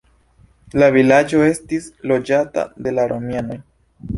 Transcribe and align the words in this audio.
La 0.83 0.87
vilaĝo 0.95 1.43
estis 1.49 1.91
loĝata 2.13 2.67
de 2.87 2.95
la 2.97 3.07
romianoj. 3.13 3.61